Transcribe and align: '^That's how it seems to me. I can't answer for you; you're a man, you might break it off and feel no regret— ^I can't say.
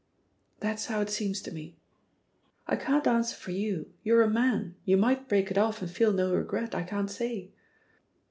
'^That's 0.61 0.87
how 0.87 0.99
it 1.01 1.11
seems 1.11 1.43
to 1.43 1.51
me. 1.53 1.77
I 2.65 2.75
can't 2.75 3.05
answer 3.05 3.35
for 3.35 3.51
you; 3.51 3.93
you're 4.01 4.23
a 4.23 4.27
man, 4.27 4.73
you 4.83 4.97
might 4.97 5.29
break 5.29 5.51
it 5.51 5.59
off 5.59 5.79
and 5.83 5.91
feel 5.91 6.11
no 6.11 6.33
regret— 6.33 6.71
^I 6.71 6.87
can't 6.87 7.11
say. 7.11 7.51